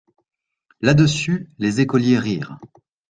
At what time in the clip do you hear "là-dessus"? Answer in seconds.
0.81-1.47